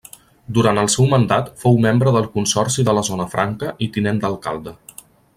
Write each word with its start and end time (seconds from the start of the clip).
Durant 0.57 0.79
el 0.83 0.87
seu 0.93 1.09
mandat 1.09 1.51
fou 1.63 1.77
membre 1.83 2.13
del 2.15 2.25
Consorci 2.37 2.85
de 2.87 2.95
la 2.99 3.03
Zona 3.13 3.27
Franca 3.35 3.73
i 3.89 3.93
tinent 3.99 4.23
d'alcalde. 4.25 4.75